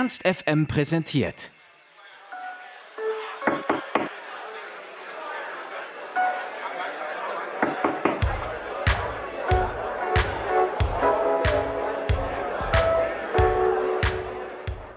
Ernst 0.00 0.26
FM 0.26 0.66
präsentiert. 0.66 1.50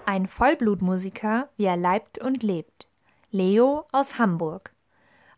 Ein 0.06 0.26
Vollblutmusiker, 0.26 1.50
wie 1.58 1.64
er 1.66 1.76
leibt 1.76 2.16
und 2.16 2.42
lebt. 2.42 2.88
Leo 3.30 3.84
aus 3.92 4.18
Hamburg. 4.18 4.72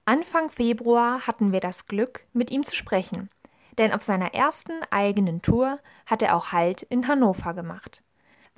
Anfang 0.04 0.48
Februar 0.48 1.26
hatten 1.26 1.50
wir 1.50 1.58
das 1.58 1.88
Glück, 1.88 2.24
mit 2.32 2.52
ihm 2.52 2.62
zu 2.62 2.76
sprechen. 2.76 3.30
Denn 3.78 3.92
auf 3.92 4.02
seiner 4.02 4.32
ersten 4.32 4.74
eigenen 4.92 5.42
Tour 5.42 5.80
hat 6.06 6.22
er 6.22 6.36
auch 6.36 6.52
Halt 6.52 6.82
in 6.82 7.08
Hannover 7.08 7.52
gemacht. 7.52 8.04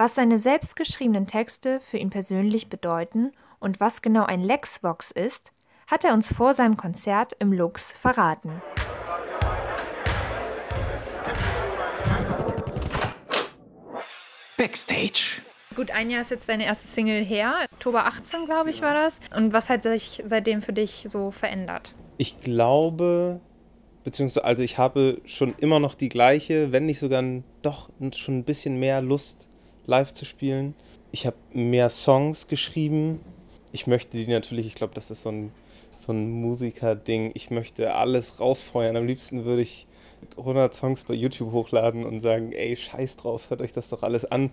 Was 0.00 0.14
seine 0.14 0.38
selbstgeschriebenen 0.38 1.26
Texte 1.26 1.80
für 1.80 1.98
ihn 1.98 2.08
persönlich 2.08 2.68
bedeuten 2.68 3.32
und 3.58 3.80
was 3.80 4.00
genau 4.00 4.24
ein 4.24 4.40
Lexvox 4.40 5.10
ist, 5.10 5.52
hat 5.88 6.04
er 6.04 6.14
uns 6.14 6.32
vor 6.32 6.54
seinem 6.54 6.76
Konzert 6.76 7.32
im 7.40 7.52
Lux 7.52 7.94
verraten. 7.94 8.62
Backstage. 14.56 15.42
Gut, 15.74 15.90
ein 15.90 16.10
Jahr 16.10 16.20
ist 16.20 16.30
jetzt 16.30 16.48
deine 16.48 16.64
erste 16.64 16.86
Single 16.86 17.24
her. 17.24 17.66
Oktober 17.72 18.06
18, 18.06 18.44
glaube 18.44 18.70
ich, 18.70 18.80
war 18.82 18.94
das. 18.94 19.18
Und 19.36 19.52
was 19.52 19.68
hat 19.68 19.82
sich 19.82 20.22
seitdem 20.24 20.62
für 20.62 20.72
dich 20.72 21.06
so 21.08 21.32
verändert? 21.32 21.96
Ich 22.18 22.40
glaube, 22.40 23.40
beziehungsweise, 24.04 24.44
also 24.44 24.62
ich 24.62 24.78
habe 24.78 25.20
schon 25.24 25.56
immer 25.58 25.80
noch 25.80 25.96
die 25.96 26.08
gleiche, 26.08 26.70
wenn 26.70 26.86
nicht 26.86 27.00
sogar 27.00 27.24
doch 27.62 27.90
schon 28.14 28.38
ein 28.38 28.44
bisschen 28.44 28.78
mehr 28.78 29.02
Lust, 29.02 29.47
live 29.88 30.12
zu 30.12 30.24
spielen. 30.24 30.74
Ich 31.10 31.26
habe 31.26 31.36
mehr 31.52 31.90
Songs 31.90 32.46
geschrieben. 32.46 33.20
Ich 33.72 33.86
möchte 33.86 34.16
die 34.16 34.30
natürlich, 34.30 34.66
ich 34.66 34.74
glaube, 34.74 34.94
das 34.94 35.10
ist 35.10 35.22
so 35.22 35.30
ein, 35.30 35.52
so 35.96 36.12
ein 36.12 36.30
Musiker-Ding. 36.30 37.32
Ich 37.34 37.50
möchte 37.50 37.94
alles 37.94 38.38
rausfeuern. 38.38 38.96
Am 38.96 39.06
liebsten 39.06 39.44
würde 39.44 39.62
ich 39.62 39.86
100 40.36 40.74
Songs 40.74 41.04
bei 41.04 41.14
YouTube 41.14 41.52
hochladen 41.52 42.04
und 42.04 42.20
sagen, 42.20 42.52
ey, 42.52 42.76
scheiß 42.76 43.16
drauf, 43.16 43.50
hört 43.50 43.62
euch 43.62 43.72
das 43.72 43.88
doch 43.88 44.02
alles 44.02 44.24
an. 44.24 44.50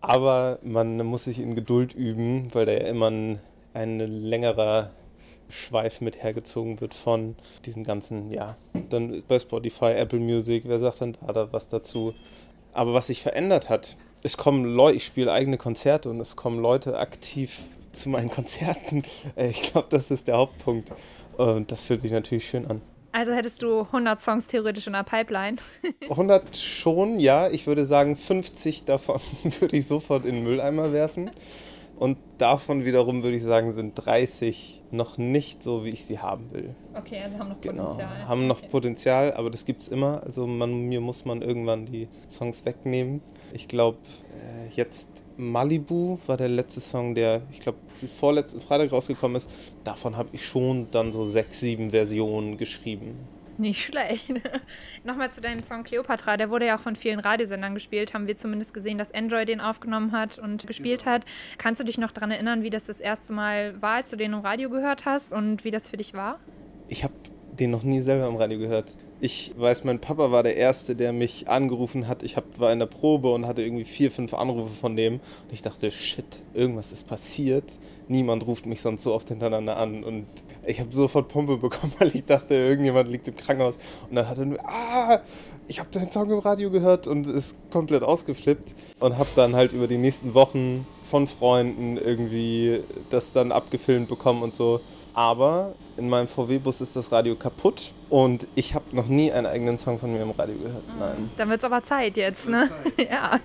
Aber 0.00 0.58
man 0.62 0.98
muss 0.98 1.24
sich 1.24 1.40
in 1.40 1.54
Geduld 1.54 1.94
üben, 1.94 2.52
weil 2.52 2.66
da 2.66 2.72
ja 2.72 2.86
immer 2.86 3.10
ein, 3.10 3.40
ein 3.72 3.98
längerer 3.98 4.90
Schweif 5.48 6.02
mit 6.02 6.22
hergezogen 6.22 6.80
wird 6.80 6.94
von 6.94 7.36
diesen 7.64 7.84
ganzen, 7.84 8.30
ja, 8.30 8.56
dann 8.90 9.22
bei 9.28 9.38
Spotify, 9.38 9.92
Apple 9.92 10.18
Music, 10.18 10.64
wer 10.66 10.80
sagt 10.80 11.00
dann 11.00 11.16
da, 11.26 11.32
da 11.32 11.52
was 11.52 11.68
dazu. 11.68 12.14
Aber 12.72 12.92
was 12.92 13.06
sich 13.06 13.22
verändert 13.22 13.70
hat, 13.70 13.96
es 14.24 14.38
kommen 14.38 14.64
Leute, 14.64 14.96
ich 14.96 15.04
spiele 15.04 15.30
eigene 15.30 15.58
Konzerte 15.58 16.08
und 16.10 16.18
es 16.18 16.34
kommen 16.34 16.58
Leute 16.58 16.98
aktiv 16.98 17.66
zu 17.92 18.08
meinen 18.08 18.30
Konzerten. 18.30 19.04
Äh, 19.36 19.50
ich 19.50 19.62
glaube, 19.62 19.88
das 19.90 20.10
ist 20.10 20.26
der 20.26 20.36
Hauptpunkt. 20.36 20.92
Und 21.36 21.70
das 21.72 21.86
fühlt 21.86 22.00
sich 22.00 22.12
natürlich 22.12 22.48
schön 22.48 22.66
an. 22.66 22.80
Also 23.10 23.32
hättest 23.32 23.62
du 23.62 23.80
100 23.80 24.20
Songs 24.20 24.46
theoretisch 24.46 24.86
in 24.86 24.92
der 24.92 25.02
Pipeline? 25.02 25.56
100 26.08 26.56
schon, 26.56 27.18
ja. 27.18 27.48
Ich 27.48 27.66
würde 27.66 27.86
sagen, 27.86 28.16
50 28.16 28.84
davon 28.84 29.20
würde 29.60 29.76
ich 29.76 29.86
sofort 29.86 30.24
in 30.24 30.36
den 30.36 30.44
Mülleimer 30.44 30.92
werfen. 30.92 31.30
Und 31.96 32.18
davon 32.38 32.84
wiederum 32.84 33.22
würde 33.22 33.36
ich 33.36 33.42
sagen, 33.42 33.70
sind 33.72 33.94
30 33.94 34.82
noch 34.90 35.16
nicht 35.16 35.62
so, 35.62 35.84
wie 35.84 35.90
ich 35.90 36.04
sie 36.04 36.18
haben 36.18 36.50
will. 36.52 36.74
Okay, 36.94 37.20
also 37.22 37.38
haben 37.38 37.48
noch 37.50 37.60
genau, 37.60 37.84
Potenzial. 37.84 38.28
Haben 38.28 38.46
noch 38.46 38.58
okay. 38.58 38.68
Potenzial, 38.70 39.32
aber 39.34 39.50
das 39.50 39.64
gibt 39.64 39.82
es 39.82 39.88
immer. 39.88 40.22
Also 40.24 40.46
man, 40.46 40.88
mir 40.88 41.00
muss 41.00 41.24
man 41.24 41.42
irgendwann 41.42 41.86
die 41.86 42.08
Songs 42.28 42.64
wegnehmen. 42.64 43.20
Ich 43.52 43.68
glaube, 43.68 43.98
äh, 44.32 44.68
jetzt 44.74 45.08
Malibu 45.36 46.18
war 46.26 46.36
der 46.36 46.48
letzte 46.48 46.80
Song, 46.80 47.14
der, 47.14 47.42
ich 47.50 47.60
glaube, 47.60 47.78
vorletzten 48.18 48.60
Freitag 48.60 48.92
rausgekommen 48.92 49.36
ist. 49.36 49.50
Davon 49.84 50.16
habe 50.16 50.30
ich 50.32 50.46
schon 50.46 50.88
dann 50.90 51.12
so 51.12 51.24
sechs, 51.24 51.60
sieben 51.60 51.90
Versionen 51.90 52.56
geschrieben. 52.56 53.18
Nicht 53.56 53.84
schlecht. 53.84 54.32
Nochmal 55.04 55.30
zu 55.30 55.40
deinem 55.40 55.60
Song 55.60 55.84
Cleopatra, 55.84 56.36
der 56.36 56.50
wurde 56.50 56.66
ja 56.66 56.76
auch 56.76 56.80
von 56.80 56.96
vielen 56.96 57.20
Radiosendern 57.20 57.74
gespielt, 57.74 58.14
haben 58.14 58.26
wir 58.26 58.36
zumindest 58.36 58.74
gesehen, 58.74 58.98
dass 58.98 59.12
Android 59.12 59.48
den 59.48 59.60
aufgenommen 59.60 60.12
hat 60.12 60.38
und 60.38 60.66
gespielt 60.66 61.04
genau. 61.04 61.12
hat. 61.16 61.24
Kannst 61.58 61.80
du 61.80 61.84
dich 61.84 61.98
noch 61.98 62.10
daran 62.10 62.30
erinnern, 62.30 62.62
wie 62.62 62.70
das 62.70 62.86
das 62.86 63.00
erste 63.00 63.32
Mal 63.32 63.80
war, 63.80 63.96
als 63.96 64.10
du 64.10 64.16
den 64.16 64.32
im 64.32 64.40
Radio 64.40 64.70
gehört 64.70 65.04
hast 65.04 65.32
und 65.32 65.64
wie 65.64 65.70
das 65.70 65.88
für 65.88 65.96
dich 65.96 66.14
war? 66.14 66.40
Ich 66.88 67.04
habe 67.04 67.14
den 67.52 67.70
noch 67.70 67.82
nie 67.82 68.00
selber 68.00 68.26
im 68.26 68.36
Radio 68.36 68.58
gehört. 68.58 68.92
Ich 69.24 69.54
weiß, 69.56 69.84
mein 69.84 70.00
Papa 70.00 70.32
war 70.32 70.42
der 70.42 70.54
Erste, 70.54 70.94
der 70.94 71.14
mich 71.14 71.48
angerufen 71.48 72.08
hat. 72.08 72.22
Ich 72.22 72.36
hab, 72.36 72.60
war 72.60 72.70
in 72.74 72.78
der 72.78 72.84
Probe 72.84 73.32
und 73.32 73.46
hatte 73.46 73.62
irgendwie 73.62 73.86
vier, 73.86 74.10
fünf 74.10 74.34
Anrufe 74.34 74.74
von 74.74 74.96
dem. 74.96 75.14
Und 75.14 75.50
ich 75.50 75.62
dachte, 75.62 75.90
shit, 75.90 76.26
irgendwas 76.52 76.92
ist 76.92 77.06
passiert. 77.06 77.64
Niemand 78.06 78.46
ruft 78.46 78.66
mich 78.66 78.82
sonst 78.82 79.02
so 79.02 79.14
oft 79.14 79.28
hintereinander 79.28 79.78
an. 79.78 80.04
Und 80.04 80.26
ich 80.66 80.78
habe 80.78 80.92
sofort 80.92 81.28
Pumpe 81.28 81.56
bekommen, 81.56 81.94
weil 81.98 82.14
ich 82.14 82.26
dachte, 82.26 82.52
irgendjemand 82.54 83.08
liegt 83.08 83.26
im 83.26 83.34
Krankenhaus. 83.34 83.78
Und 84.10 84.16
dann 84.16 84.28
hat 84.28 84.36
er 84.36 84.44
nur, 84.44 84.58
ah, 84.62 85.22
ich 85.68 85.80
habe 85.80 85.88
deinen 85.90 86.10
Song 86.10 86.30
im 86.30 86.40
Radio 86.40 86.70
gehört 86.70 87.06
und 87.06 87.26
ist 87.26 87.56
komplett 87.70 88.02
ausgeflippt. 88.02 88.74
Und 89.00 89.16
habe 89.16 89.30
dann 89.36 89.56
halt 89.56 89.72
über 89.72 89.86
die 89.86 89.96
nächsten 89.96 90.34
Wochen 90.34 90.86
von 91.02 91.26
Freunden 91.26 91.96
irgendwie 91.96 92.80
das 93.08 93.32
dann 93.32 93.52
abgefilmt 93.52 94.10
bekommen 94.10 94.42
und 94.42 94.54
so. 94.54 94.82
Aber 95.14 95.74
in 95.96 96.08
meinem 96.08 96.26
VW-Bus 96.26 96.80
ist 96.80 96.96
das 96.96 97.12
Radio 97.12 97.36
kaputt 97.36 97.92
und 98.10 98.48
ich 98.56 98.74
habe 98.74 98.84
noch 98.94 99.06
nie 99.06 99.30
einen 99.30 99.46
eigenen 99.46 99.78
Song 99.78 100.00
von 100.00 100.12
mir 100.12 100.22
im 100.22 100.32
Radio 100.32 100.56
gehört. 100.56 100.86
Mhm. 100.88 100.98
Nein. 100.98 101.30
Dann 101.36 101.48
wird 101.48 101.60
es 101.60 101.64
aber 101.64 101.82
Zeit 101.84 102.16
jetzt, 102.16 102.48
ne? 102.48 102.68
Zeit. 102.96 103.10
ja. 103.10 103.38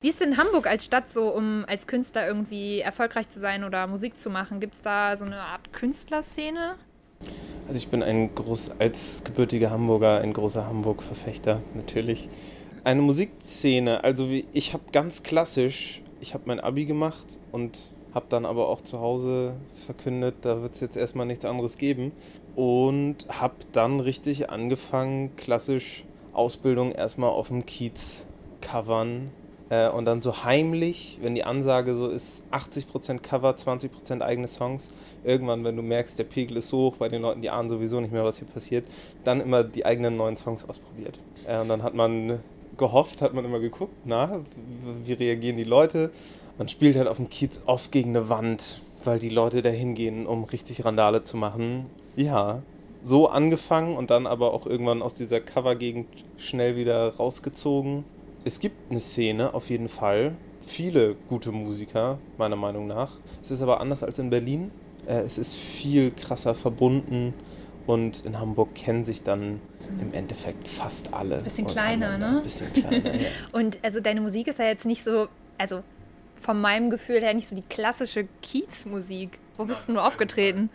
Wie 0.00 0.08
ist 0.08 0.20
denn 0.20 0.36
Hamburg 0.36 0.68
als 0.68 0.84
Stadt 0.84 1.08
so, 1.08 1.28
um 1.28 1.64
als 1.66 1.88
Künstler 1.88 2.26
irgendwie 2.26 2.78
erfolgreich 2.78 3.28
zu 3.28 3.40
sein 3.40 3.64
oder 3.64 3.88
Musik 3.88 4.18
zu 4.18 4.30
machen? 4.30 4.60
Gibt 4.60 4.74
es 4.74 4.82
da 4.82 5.16
so 5.16 5.24
eine 5.24 5.40
Art 5.40 5.72
Künstlerszene? 5.72 6.76
Also 7.66 7.76
ich 7.76 7.88
bin 7.88 8.04
ein 8.04 8.32
groß, 8.32 8.72
als 8.78 9.24
gebürtiger 9.24 9.70
Hamburger 9.70 10.20
ein 10.20 10.32
großer 10.32 10.66
Hamburg-Verfechter, 10.66 11.60
natürlich. 11.74 12.28
Eine 12.84 13.02
Musikszene, 13.02 14.04
also 14.04 14.30
wie, 14.30 14.44
ich 14.52 14.72
habe 14.72 14.84
ganz 14.92 15.24
klassisch, 15.24 16.02
ich 16.20 16.34
habe 16.34 16.44
mein 16.46 16.60
Abi 16.60 16.84
gemacht 16.84 17.38
und 17.50 17.80
habe 18.16 18.26
dann 18.30 18.46
aber 18.46 18.68
auch 18.68 18.80
zu 18.80 18.98
Hause 18.98 19.52
verkündet, 19.74 20.36
da 20.40 20.62
wird 20.62 20.72
es 20.72 20.80
jetzt 20.80 20.96
erstmal 20.96 21.26
nichts 21.26 21.44
anderes 21.44 21.76
geben. 21.76 22.12
Und 22.56 23.26
habe 23.28 23.56
dann 23.72 24.00
richtig 24.00 24.48
angefangen, 24.48 25.36
klassisch 25.36 26.04
Ausbildung 26.32 26.92
erstmal 26.92 27.28
auf 27.28 27.48
dem 27.48 27.66
Kiez 27.66 28.24
covern. 28.62 29.30
Äh, 29.68 29.90
und 29.90 30.06
dann 30.06 30.22
so 30.22 30.44
heimlich, 30.44 31.18
wenn 31.20 31.34
die 31.34 31.44
Ansage 31.44 31.94
so 31.94 32.08
ist, 32.08 32.42
80% 32.52 33.18
Cover, 33.18 33.50
20% 33.50 34.22
eigene 34.22 34.46
Songs. 34.46 34.88
Irgendwann, 35.22 35.62
wenn 35.64 35.76
du 35.76 35.82
merkst, 35.82 36.18
der 36.18 36.24
Pegel 36.24 36.56
ist 36.56 36.68
so 36.68 36.78
hoch 36.78 36.96
bei 36.96 37.10
den 37.10 37.20
Leuten, 37.20 37.42
die 37.42 37.50
ahnen 37.50 37.68
sowieso 37.68 38.00
nicht 38.00 38.14
mehr, 38.14 38.24
was 38.24 38.38
hier 38.38 38.48
passiert, 38.48 38.86
dann 39.24 39.42
immer 39.42 39.62
die 39.62 39.84
eigenen 39.84 40.16
neuen 40.16 40.36
Songs 40.36 40.66
ausprobiert. 40.66 41.20
Äh, 41.46 41.60
und 41.60 41.68
dann 41.68 41.82
hat 41.82 41.92
man 41.92 42.40
gehofft, 42.78 43.20
hat 43.20 43.34
man 43.34 43.44
immer 43.44 43.60
geguckt, 43.60 43.94
na, 44.06 44.40
wie 45.04 45.12
reagieren 45.12 45.58
die 45.58 45.64
Leute? 45.64 46.10
Man 46.58 46.68
spielt 46.68 46.96
halt 46.96 47.08
auf 47.08 47.16
dem 47.16 47.28
Kiez 47.28 47.60
oft 47.66 47.92
gegen 47.92 48.10
eine 48.10 48.28
Wand, 48.28 48.80
weil 49.04 49.18
die 49.18 49.28
Leute 49.28 49.62
da 49.62 49.70
hingehen, 49.70 50.26
um 50.26 50.44
richtig 50.44 50.84
Randale 50.84 51.22
zu 51.22 51.36
machen. 51.36 51.86
Ja, 52.16 52.62
so 53.02 53.28
angefangen 53.28 53.96
und 53.96 54.10
dann 54.10 54.26
aber 54.26 54.52
auch 54.52 54.66
irgendwann 54.66 55.02
aus 55.02 55.14
dieser 55.14 55.40
Covergegend 55.40 56.08
schnell 56.38 56.76
wieder 56.76 57.14
rausgezogen. 57.16 58.04
Es 58.44 58.60
gibt 58.60 58.90
eine 58.90 59.00
Szene 59.00 59.54
auf 59.54 59.70
jeden 59.70 59.88
Fall. 59.88 60.32
Viele 60.62 61.14
gute 61.28 61.52
Musiker, 61.52 62.18
meiner 62.38 62.56
Meinung 62.56 62.86
nach. 62.86 63.12
Es 63.42 63.50
ist 63.50 63.62
aber 63.62 63.80
anders 63.80 64.02
als 64.02 64.18
in 64.18 64.30
Berlin. 64.30 64.70
Äh, 65.06 65.20
es 65.20 65.38
ist 65.38 65.54
viel 65.54 66.10
krasser 66.10 66.54
verbunden 66.54 67.34
und 67.86 68.24
in 68.26 68.40
Hamburg 68.40 68.74
kennen 68.74 69.04
sich 69.04 69.22
dann 69.22 69.60
im 70.00 70.12
Endeffekt 70.12 70.66
fast 70.66 71.14
alle. 71.14 71.42
Bisschen 71.42 71.66
kleiner, 71.66 72.18
ne? 72.18 72.40
Bisschen 72.42 72.72
kleiner, 72.72 73.14
ja. 73.14 73.28
Und 73.52 73.78
also 73.82 74.00
deine 74.00 74.20
Musik 74.20 74.48
ist 74.48 74.58
ja 74.58 74.64
jetzt 74.64 74.84
nicht 74.86 75.04
so, 75.04 75.28
also 75.56 75.82
von 76.46 76.60
meinem 76.60 76.90
Gefühl 76.90 77.20
her 77.20 77.34
nicht 77.34 77.48
so 77.48 77.56
die 77.56 77.62
klassische 77.62 78.28
Kiezmusik. 78.40 79.40
Wo 79.56 79.64
bist 79.64 79.88
du 79.88 79.92
nur 79.92 80.06
aufgetreten? 80.06 80.70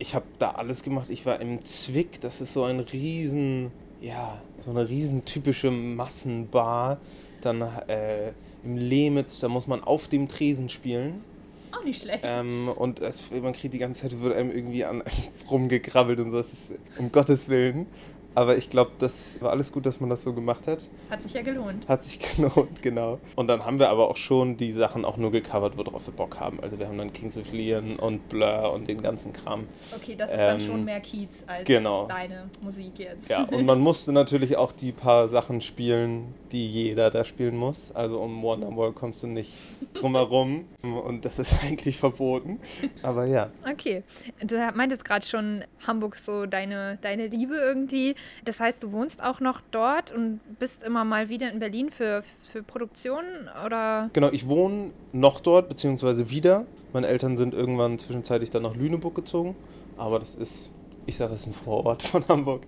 Ich 0.00 0.14
habe 0.14 0.24
da 0.40 0.50
alles 0.50 0.82
gemacht. 0.82 1.08
Ich 1.08 1.24
war 1.24 1.40
im 1.40 1.64
Zwick, 1.64 2.20
das 2.20 2.40
ist 2.40 2.52
so 2.52 2.64
ein 2.64 2.80
riesen, 2.80 3.70
ja, 4.00 4.42
so 4.58 4.70
eine 4.70 4.88
riesen 4.88 5.24
typische 5.24 5.70
Massenbar. 5.70 6.98
Dann 7.42 7.62
äh, 7.86 8.32
im 8.64 8.76
Lemitz, 8.76 9.38
da 9.38 9.48
muss 9.48 9.68
man 9.68 9.84
auf 9.84 10.08
dem 10.08 10.26
Tresen 10.26 10.68
spielen. 10.68 11.22
Auch 11.70 11.84
nicht 11.84 12.02
schlecht. 12.02 12.24
Ähm, 12.24 12.68
und 12.68 12.98
es, 12.98 13.30
man 13.30 13.52
kriegt 13.52 13.72
die 13.72 13.78
ganze 13.78 14.02
Zeit, 14.02 14.20
wird 14.20 14.34
einem 14.34 14.50
irgendwie 14.50 14.84
an 14.84 15.04
rumgekrabbelt 15.50 16.18
und 16.18 16.32
so. 16.32 16.38
Das 16.38 16.52
ist 16.52 16.72
um 16.98 17.12
Gottes 17.12 17.48
Willen. 17.48 17.86
Aber 18.34 18.56
ich 18.56 18.68
glaube, 18.68 18.92
das 18.98 19.40
war 19.40 19.50
alles 19.50 19.70
gut, 19.70 19.86
dass 19.86 20.00
man 20.00 20.10
das 20.10 20.22
so 20.22 20.32
gemacht 20.32 20.66
hat. 20.66 20.88
Hat 21.10 21.22
sich 21.22 21.34
ja 21.34 21.42
gelohnt. 21.42 21.88
Hat 21.88 22.02
sich 22.02 22.18
gelohnt, 22.36 22.82
genau. 22.82 23.18
Und 23.36 23.46
dann 23.46 23.64
haben 23.64 23.78
wir 23.78 23.90
aber 23.90 24.08
auch 24.08 24.16
schon 24.16 24.56
die 24.56 24.72
Sachen 24.72 25.04
auch 25.04 25.16
nur 25.16 25.30
gecovert, 25.30 25.76
worauf 25.76 26.06
wir 26.06 26.14
Bock 26.14 26.40
haben. 26.40 26.58
Also 26.60 26.78
wir 26.78 26.88
haben 26.88 26.98
dann 26.98 27.12
Kings 27.12 27.38
of 27.38 27.52
Leon 27.52 27.96
und 27.96 28.28
Blur 28.28 28.72
und 28.72 28.88
den 28.88 29.02
ganzen 29.02 29.32
Kram. 29.32 29.66
Okay, 29.94 30.16
das 30.16 30.30
ist 30.30 30.36
ähm, 30.36 30.46
dann 30.46 30.60
schon 30.60 30.84
mehr 30.84 31.00
Kiez 31.00 31.44
als 31.46 31.64
genau. 31.64 32.06
deine 32.06 32.50
Musik 32.62 32.98
jetzt. 32.98 33.28
Ja, 33.28 33.44
und 33.44 33.64
man 33.64 33.80
musste 33.84 34.12
natürlich 34.12 34.56
auch 34.56 34.72
die 34.72 34.92
paar 34.92 35.28
Sachen 35.28 35.60
spielen, 35.60 36.34
die 36.50 36.68
jeder 36.68 37.10
da 37.10 37.24
spielen 37.24 37.56
muss. 37.56 37.92
Also 37.92 38.20
um 38.20 38.42
Wonderwall 38.42 38.92
kommst 38.92 39.22
du 39.22 39.26
nicht 39.26 39.52
drum 39.92 40.14
herum. 40.14 40.64
und 40.82 41.24
das 41.24 41.38
ist 41.38 41.56
eigentlich 41.62 41.98
verboten. 41.98 42.60
Aber 43.02 43.26
ja. 43.26 43.50
Okay. 43.70 44.02
Du 44.42 44.56
meintest 44.74 45.04
gerade 45.04 45.24
schon, 45.24 45.64
Hamburg 45.86 46.16
so 46.16 46.46
deine, 46.46 46.98
deine 47.00 47.26
Liebe 47.26 47.56
irgendwie. 47.56 48.14
Das 48.44 48.60
heißt, 48.60 48.82
du 48.82 48.92
wohnst 48.92 49.22
auch 49.22 49.40
noch 49.40 49.60
dort 49.70 50.12
und 50.12 50.40
bist 50.58 50.82
immer 50.82 51.04
mal 51.04 51.28
wieder 51.28 51.50
in 51.50 51.58
Berlin 51.58 51.90
für, 51.90 52.22
für 52.52 52.62
Produktionen 52.62 53.48
oder? 53.64 54.10
Genau, 54.12 54.30
ich 54.30 54.48
wohne 54.48 54.90
noch 55.12 55.40
dort, 55.40 55.68
beziehungsweise 55.68 56.30
wieder. 56.30 56.66
Meine 56.92 57.06
Eltern 57.06 57.36
sind 57.36 57.54
irgendwann 57.54 57.98
zwischenzeitlich 57.98 58.50
dann 58.50 58.62
nach 58.62 58.74
Lüneburg 58.74 59.14
gezogen. 59.14 59.56
Aber 59.96 60.18
das 60.18 60.34
ist, 60.34 60.70
ich 61.06 61.16
sage, 61.16 61.34
es 61.34 61.40
ist 61.40 61.46
ein 61.46 61.52
Vorort 61.52 62.02
von 62.02 62.24
Hamburg. 62.28 62.62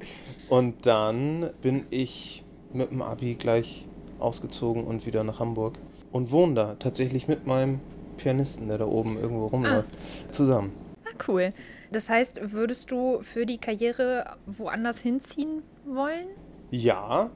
Und 0.49 0.87
dann 0.87 1.50
bin 1.62 1.87
ich 1.91 2.44
mit 2.73 2.91
dem 2.91 3.03
Abi 3.03 3.35
gleich 3.35 3.87
ausgezogen 4.19 4.85
und 4.85 5.06
wieder 5.06 5.25
nach 5.25 5.41
Hamburg. 5.41 5.75
Und 6.12 6.31
wohne 6.31 6.55
da 6.55 6.75
tatsächlich 6.76 7.29
mit 7.29 7.47
meinem 7.47 7.81
Pianisten, 8.17 8.69
der 8.69 8.79
da 8.79 8.87
oben 8.87 9.19
irgendwo 9.19 9.47
rumläuft, 9.47 9.91
ah. 9.93 10.32
zusammen. 10.32 10.73
Ah, 11.05 11.17
cool. 11.29 11.53
Das 11.92 12.08
heißt, 12.08 12.52
würdest 12.52 12.90
du 12.90 13.20
für 13.22 13.46
die 13.46 13.58
Karriere 13.58 14.36
woanders 14.46 15.00
hinziehen 15.00 15.62
wollen? 15.84 16.28
Ja. 16.70 17.30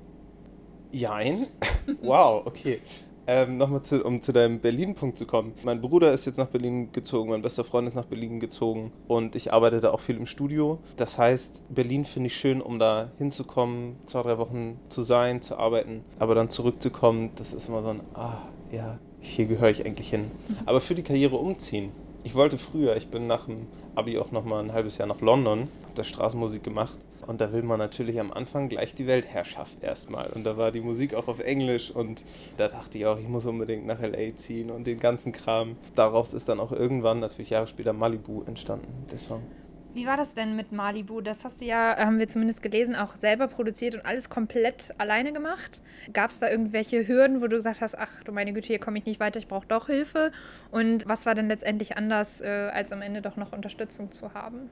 Jein. 0.92 1.46
wow, 2.02 2.44
okay. 2.46 2.80
Ähm, 3.26 3.58
Nochmal, 3.58 3.82
zu, 3.82 4.02
um 4.04 4.20
zu 4.22 4.32
deinem 4.32 4.58
Berlin-Punkt 4.58 5.16
zu 5.16 5.24
kommen. 5.24 5.52
Mein 5.62 5.80
Bruder 5.80 6.12
ist 6.12 6.26
jetzt 6.26 6.38
nach 6.38 6.48
Berlin 6.48 6.90
gezogen, 6.90 7.30
mein 7.30 7.42
bester 7.42 7.62
Freund 7.62 7.86
ist 7.86 7.94
nach 7.94 8.06
Berlin 8.06 8.40
gezogen 8.40 8.90
und 9.06 9.36
ich 9.36 9.52
arbeite 9.52 9.80
da 9.80 9.92
auch 9.92 10.00
viel 10.00 10.16
im 10.16 10.26
Studio. 10.26 10.80
Das 10.96 11.16
heißt, 11.16 11.62
Berlin 11.68 12.04
finde 12.04 12.26
ich 12.26 12.36
schön, 12.36 12.60
um 12.60 12.80
da 12.80 13.12
hinzukommen, 13.18 13.96
zwei, 14.06 14.22
drei 14.22 14.38
Wochen 14.38 14.80
zu 14.88 15.04
sein, 15.04 15.42
zu 15.42 15.56
arbeiten, 15.58 16.02
aber 16.18 16.34
dann 16.34 16.48
zurückzukommen, 16.48 17.30
das 17.36 17.52
ist 17.52 17.68
immer 17.68 17.82
so 17.82 17.90
ein, 17.90 18.00
ah, 18.14 18.38
ja, 18.72 18.98
hier 19.20 19.46
gehöre 19.46 19.70
ich 19.70 19.86
eigentlich 19.86 20.10
hin. 20.10 20.22
Mhm. 20.48 20.56
Aber 20.66 20.80
für 20.80 20.96
die 20.96 21.04
Karriere 21.04 21.36
umziehen. 21.36 21.92
Ich 22.22 22.34
wollte 22.34 22.58
früher, 22.58 22.96
ich 22.96 23.08
bin 23.08 23.26
nach 23.26 23.46
dem 23.46 23.66
Abi 23.94 24.18
auch 24.18 24.30
nochmal 24.30 24.62
ein 24.62 24.72
halbes 24.72 24.98
Jahr 24.98 25.08
nach 25.08 25.22
London, 25.22 25.60
habe 25.82 25.94
da 25.94 26.04
Straßenmusik 26.04 26.62
gemacht. 26.62 26.98
Und 27.26 27.40
da 27.40 27.52
will 27.52 27.62
man 27.62 27.78
natürlich 27.78 28.18
am 28.18 28.32
Anfang 28.32 28.68
gleich 28.68 28.94
die 28.94 29.06
Weltherrschaft 29.06 29.82
erstmal. 29.82 30.30
Und 30.30 30.44
da 30.44 30.56
war 30.56 30.72
die 30.72 30.80
Musik 30.80 31.14
auch 31.14 31.28
auf 31.28 31.38
Englisch 31.38 31.90
und 31.90 32.24
da 32.56 32.68
dachte 32.68 32.98
ich 32.98 33.06
auch, 33.06 33.18
ich 33.18 33.28
muss 33.28 33.46
unbedingt 33.46 33.86
nach 33.86 34.00
LA 34.00 34.34
ziehen 34.36 34.70
und 34.70 34.86
den 34.86 34.98
ganzen 34.98 35.32
Kram. 35.32 35.76
Daraus 35.94 36.34
ist 36.34 36.48
dann 36.48 36.60
auch 36.60 36.72
irgendwann, 36.72 37.20
natürlich 37.20 37.50
Jahre 37.50 37.66
später, 37.66 37.92
Malibu 37.92 38.42
entstanden, 38.46 39.06
der 39.10 39.18
Song. 39.18 39.42
Wie 39.92 40.06
war 40.06 40.16
das 40.16 40.34
denn 40.34 40.54
mit 40.54 40.70
Malibu? 40.70 41.20
Das 41.20 41.44
hast 41.44 41.60
du 41.60 41.64
ja, 41.64 41.96
haben 41.96 42.20
wir 42.20 42.28
zumindest 42.28 42.62
gelesen, 42.62 42.94
auch 42.94 43.16
selber 43.16 43.48
produziert 43.48 43.96
und 43.96 44.06
alles 44.06 44.30
komplett 44.30 44.94
alleine 44.98 45.32
gemacht. 45.32 45.82
Gab 46.12 46.30
es 46.30 46.38
da 46.38 46.48
irgendwelche 46.48 47.08
Hürden, 47.08 47.42
wo 47.42 47.48
du 47.48 47.56
gesagt 47.56 47.80
hast, 47.80 47.98
ach 47.98 48.22
du 48.22 48.30
meine 48.30 48.52
Güte, 48.52 48.68
hier 48.68 48.78
komme 48.78 48.98
ich 48.98 49.06
nicht 49.06 49.18
weiter, 49.18 49.40
ich 49.40 49.48
brauche 49.48 49.66
doch 49.66 49.86
Hilfe? 49.86 50.30
Und 50.70 51.08
was 51.08 51.26
war 51.26 51.34
denn 51.34 51.48
letztendlich 51.48 51.96
anders, 51.96 52.40
äh, 52.40 52.70
als 52.72 52.92
am 52.92 53.02
Ende 53.02 53.20
doch 53.20 53.36
noch 53.36 53.52
Unterstützung 53.52 54.12
zu 54.12 54.32
haben? 54.32 54.70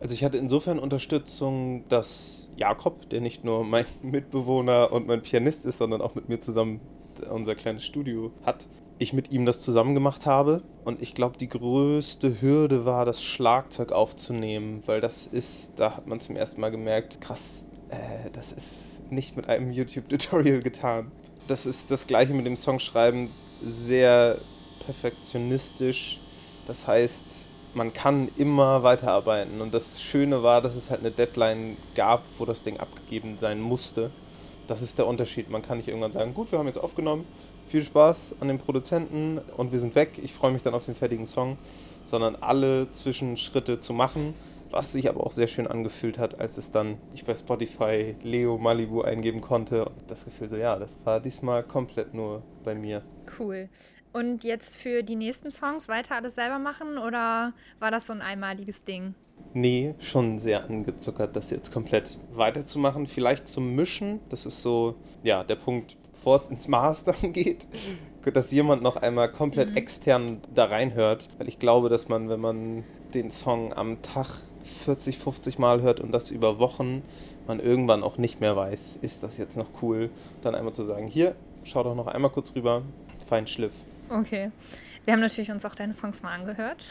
Also 0.00 0.14
ich 0.14 0.24
hatte 0.24 0.38
insofern 0.38 0.78
Unterstützung, 0.78 1.86
dass 1.88 2.48
Jakob, 2.56 3.10
der 3.10 3.20
nicht 3.20 3.44
nur 3.44 3.62
mein 3.62 3.84
Mitbewohner 4.02 4.90
und 4.90 5.06
mein 5.06 5.20
Pianist 5.20 5.66
ist, 5.66 5.78
sondern 5.78 6.00
auch 6.00 6.14
mit 6.14 6.30
mir 6.30 6.40
zusammen 6.40 6.80
unser 7.30 7.54
kleines 7.54 7.84
Studio 7.84 8.32
hat, 8.44 8.66
ich 8.98 9.12
mit 9.12 9.30
ihm 9.30 9.46
das 9.46 9.60
zusammen 9.60 9.94
gemacht 9.94 10.26
habe. 10.26 10.62
Und 10.84 11.02
ich 11.02 11.14
glaube, 11.14 11.36
die 11.38 11.48
größte 11.48 12.40
Hürde 12.40 12.84
war, 12.84 13.04
das 13.04 13.22
Schlagzeug 13.22 13.92
aufzunehmen, 13.92 14.82
weil 14.86 15.00
das 15.00 15.26
ist, 15.26 15.72
da 15.76 15.96
hat 15.96 16.06
man 16.06 16.20
zum 16.20 16.36
ersten 16.36 16.60
Mal 16.60 16.70
gemerkt, 16.70 17.20
krass, 17.20 17.64
äh, 17.90 18.30
das 18.32 18.52
ist 18.52 19.10
nicht 19.10 19.36
mit 19.36 19.48
einem 19.48 19.72
YouTube-Tutorial 19.72 20.60
getan. 20.60 21.10
Das 21.46 21.66
ist 21.66 21.90
das 21.90 22.06
gleiche 22.06 22.34
mit 22.34 22.46
dem 22.46 22.56
Songschreiben, 22.56 23.30
sehr 23.62 24.38
perfektionistisch. 24.84 26.20
Das 26.66 26.86
heißt, 26.86 27.46
man 27.74 27.92
kann 27.92 28.28
immer 28.36 28.82
weiterarbeiten. 28.82 29.60
Und 29.60 29.74
das 29.74 30.00
Schöne 30.00 30.42
war, 30.42 30.62
dass 30.62 30.74
es 30.74 30.90
halt 30.90 31.00
eine 31.00 31.10
Deadline 31.10 31.76
gab, 31.94 32.24
wo 32.38 32.44
das 32.44 32.62
Ding 32.62 32.78
abgegeben 32.78 33.36
sein 33.38 33.60
musste. 33.60 34.10
Das 34.66 34.82
ist 34.82 34.98
der 34.98 35.06
Unterschied. 35.06 35.50
Man 35.50 35.62
kann 35.62 35.76
nicht 35.76 35.88
irgendwann 35.88 36.10
sagen, 36.10 36.34
gut, 36.34 36.50
wir 36.50 36.58
haben 36.58 36.66
jetzt 36.66 36.78
aufgenommen, 36.78 37.24
viel 37.68 37.82
Spaß 37.82 38.36
an 38.40 38.48
den 38.48 38.58
Produzenten 38.58 39.38
und 39.56 39.72
wir 39.72 39.80
sind 39.80 39.94
weg. 39.94 40.18
Ich 40.22 40.32
freue 40.32 40.52
mich 40.52 40.62
dann 40.62 40.74
auf 40.74 40.84
den 40.84 40.94
fertigen 40.94 41.26
Song, 41.26 41.58
sondern 42.04 42.36
alle 42.36 42.90
Zwischenschritte 42.90 43.78
zu 43.78 43.92
machen, 43.92 44.34
was 44.70 44.92
sich 44.92 45.08
aber 45.08 45.24
auch 45.24 45.32
sehr 45.32 45.48
schön 45.48 45.66
angefühlt 45.66 46.18
hat, 46.18 46.40
als 46.40 46.58
es 46.58 46.70
dann 46.70 46.98
ich 47.14 47.24
bei 47.24 47.34
Spotify 47.34 48.14
Leo 48.22 48.58
Malibu 48.58 49.02
eingeben 49.02 49.40
konnte 49.40 49.84
und 49.84 49.94
das 50.08 50.24
Gefühl 50.24 50.48
so, 50.48 50.56
ja, 50.56 50.78
das 50.78 50.98
war 51.04 51.20
diesmal 51.20 51.62
komplett 51.62 52.14
nur 52.14 52.42
bei 52.64 52.74
mir. 52.74 53.02
Cool. 53.38 53.68
Und 54.12 54.44
jetzt 54.44 54.76
für 54.76 55.02
die 55.02 55.16
nächsten 55.16 55.50
Songs 55.50 55.88
weiter 55.88 56.14
alles 56.14 56.36
selber 56.36 56.58
machen 56.58 56.96
oder 56.96 57.52
war 57.78 57.90
das 57.90 58.06
so 58.06 58.14
ein 58.14 58.22
einmaliges 58.22 58.82
Ding? 58.84 59.14
Nee, 59.52 59.94
schon 59.98 60.38
sehr 60.38 60.64
angezuckert, 60.64 61.36
das 61.36 61.50
jetzt 61.50 61.70
komplett 61.70 62.18
weiterzumachen. 62.32 63.06
Vielleicht 63.06 63.46
zum 63.46 63.74
Mischen, 63.74 64.20
das 64.30 64.46
ist 64.46 64.62
so, 64.62 64.96
ja, 65.22 65.44
der 65.44 65.56
Punkt, 65.56 65.96
bevor 66.16 66.36
es 66.36 66.48
ins 66.48 66.68
Mastern 66.68 67.16
geht, 67.32 67.66
dass 68.32 68.50
jemand 68.50 68.82
noch 68.82 68.96
einmal 68.96 69.30
komplett 69.30 69.70
mhm. 69.70 69.76
extern 69.76 70.40
da 70.54 70.64
reinhört. 70.64 71.28
Weil 71.38 71.48
ich 71.48 71.58
glaube, 71.58 71.88
dass 71.88 72.08
man, 72.08 72.28
wenn 72.28 72.40
man 72.40 72.84
den 73.14 73.30
Song 73.30 73.72
am 73.72 74.02
Tag 74.02 74.26
40, 74.84 75.18
50 75.18 75.58
Mal 75.58 75.82
hört 75.82 76.00
und 76.00 76.12
das 76.12 76.30
über 76.30 76.58
Wochen, 76.58 77.02
man 77.46 77.60
irgendwann 77.60 78.02
auch 78.02 78.18
nicht 78.18 78.40
mehr 78.40 78.56
weiß, 78.56 78.98
ist 79.02 79.22
das 79.22 79.38
jetzt 79.38 79.56
noch 79.56 79.68
cool. 79.82 80.10
Dann 80.42 80.54
einmal 80.54 80.74
zu 80.74 80.84
sagen, 80.84 81.06
hier, 81.06 81.36
schau 81.64 81.82
doch 81.82 81.94
noch 81.94 82.08
einmal 82.08 82.30
kurz 82.30 82.54
rüber, 82.54 82.82
fein 83.28 83.46
Schliff. 83.46 83.72
Okay. 84.10 84.50
Wir 85.06 85.12
haben 85.12 85.20
natürlich 85.20 85.52
uns 85.52 85.64
auch 85.64 85.76
deine 85.76 85.92
Songs 85.92 86.24
mal 86.24 86.34
angehört. 86.34 86.84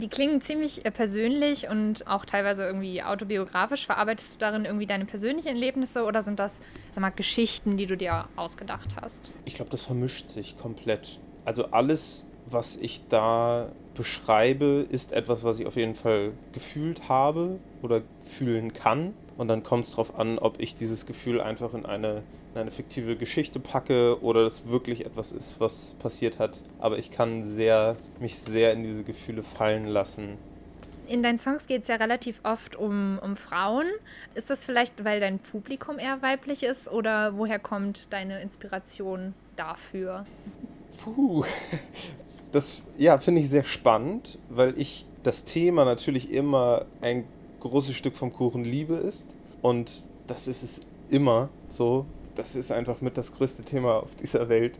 die 0.00 0.08
klingen 0.08 0.40
ziemlich 0.40 0.86
äh, 0.86 0.90
persönlich 0.90 1.68
und 1.68 2.06
auch 2.06 2.24
teilweise 2.24 2.64
irgendwie 2.64 3.02
autobiografisch. 3.02 3.84
Verarbeitest 3.84 4.34
du 4.34 4.38
darin 4.38 4.64
irgendwie 4.64 4.86
deine 4.86 5.04
persönlichen 5.04 5.48
Erlebnisse 5.48 6.04
oder 6.04 6.22
sind 6.22 6.38
das, 6.38 6.62
sag 6.92 7.02
mal, 7.02 7.10
Geschichten, 7.10 7.76
die 7.76 7.84
du 7.84 7.98
dir 7.98 8.28
ausgedacht 8.36 8.96
hast? 8.98 9.30
Ich 9.44 9.52
glaube, 9.52 9.70
das 9.70 9.82
vermischt 9.82 10.28
sich 10.28 10.56
komplett. 10.56 11.20
Also 11.44 11.66
alles, 11.66 12.24
was 12.46 12.76
ich 12.76 13.06
da 13.08 13.72
beschreibe, 13.92 14.86
ist 14.88 15.12
etwas, 15.12 15.44
was 15.44 15.58
ich 15.58 15.66
auf 15.66 15.76
jeden 15.76 15.96
Fall 15.96 16.32
gefühlt 16.52 17.10
habe 17.10 17.58
oder 17.82 18.00
fühlen 18.22 18.72
kann. 18.72 19.12
Und 19.38 19.48
dann 19.48 19.62
kommt 19.62 19.86
es 19.86 19.92
darauf 19.92 20.18
an, 20.18 20.38
ob 20.38 20.60
ich 20.60 20.74
dieses 20.74 21.06
Gefühl 21.06 21.40
einfach 21.40 21.72
in 21.72 21.86
eine 21.86 22.22
eine 22.60 22.70
fiktive 22.70 23.16
Geschichte 23.16 23.60
packe 23.60 24.20
oder 24.22 24.44
das 24.44 24.68
wirklich 24.68 25.04
etwas 25.04 25.32
ist, 25.32 25.60
was 25.60 25.94
passiert 25.98 26.38
hat. 26.38 26.58
Aber 26.78 26.98
ich 26.98 27.10
kann 27.10 27.48
sehr, 27.48 27.96
mich 28.20 28.36
sehr 28.36 28.72
in 28.72 28.82
diese 28.82 29.02
Gefühle 29.02 29.42
fallen 29.42 29.86
lassen. 29.86 30.38
In 31.06 31.22
deinen 31.22 31.38
Songs 31.38 31.66
geht 31.66 31.82
es 31.82 31.88
ja 31.88 31.96
relativ 31.96 32.40
oft 32.42 32.76
um, 32.76 33.18
um 33.22 33.34
Frauen. 33.34 33.86
Ist 34.34 34.50
das 34.50 34.64
vielleicht, 34.64 35.04
weil 35.04 35.20
dein 35.20 35.38
Publikum 35.38 35.98
eher 35.98 36.20
weiblich 36.20 36.62
ist 36.62 36.88
oder 36.88 37.38
woher 37.38 37.58
kommt 37.58 38.12
deine 38.12 38.42
Inspiration 38.42 39.32
dafür? 39.56 40.26
Puh, 41.02 41.44
das 42.52 42.82
ja, 42.98 43.18
finde 43.18 43.40
ich 43.40 43.48
sehr 43.48 43.64
spannend, 43.64 44.38
weil 44.50 44.78
ich 44.78 45.06
das 45.22 45.44
Thema 45.44 45.86
natürlich 45.86 46.30
immer 46.30 46.84
ein 47.00 47.24
großes 47.60 47.94
Stück 47.94 48.16
vom 48.16 48.32
Kuchen 48.32 48.64
Liebe 48.64 48.94
ist. 48.94 49.26
Und 49.62 50.04
das 50.26 50.46
ist 50.46 50.62
es 50.62 50.80
immer 51.10 51.48
so 51.68 52.06
das 52.38 52.54
ist 52.54 52.70
einfach 52.70 53.00
mit 53.00 53.18
das 53.18 53.34
größte 53.34 53.64
Thema 53.64 53.96
auf 53.96 54.14
dieser 54.14 54.48
Welt, 54.48 54.78